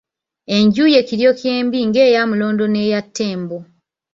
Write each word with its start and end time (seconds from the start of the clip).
Enju 0.55 0.85
ye 0.93 1.01
Kiryokyembi 1.07 1.79
ng'eya 1.87 2.21
Mulondo 2.29 2.65
n'eya 2.69 3.01
Ttembo. 3.07 3.57